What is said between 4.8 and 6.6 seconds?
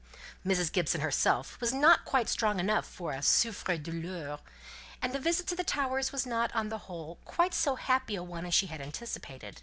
and the visit to the Towers was not,